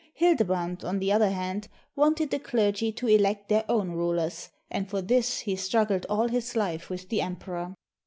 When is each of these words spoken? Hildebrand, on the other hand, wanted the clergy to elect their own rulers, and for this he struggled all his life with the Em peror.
Hildebrand, 0.15 0.83
on 0.83 0.97
the 0.97 1.11
other 1.11 1.29
hand, 1.29 1.67
wanted 1.95 2.31
the 2.31 2.39
clergy 2.39 2.91
to 2.91 3.07
elect 3.07 3.49
their 3.49 3.65
own 3.69 3.91
rulers, 3.91 4.49
and 4.71 4.89
for 4.89 4.99
this 4.99 5.41
he 5.41 5.55
struggled 5.55 6.07
all 6.09 6.27
his 6.27 6.55
life 6.55 6.89
with 6.89 7.09
the 7.09 7.21
Em 7.21 7.35
peror. 7.35 7.75